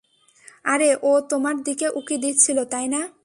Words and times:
আরে, 0.63 0.89
ও 1.03 1.11
তোমার 1.29 1.55
দিকে 1.63 1.87
উঁকি 1.89 2.17
দিচ্ছিল, 2.17 2.57
তাই 2.63 2.87
না? 2.87 3.01